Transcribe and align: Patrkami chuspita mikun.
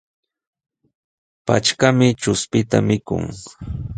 Patrkami 1.45 2.07
chuspita 2.21 2.77
mikun. 2.87 3.23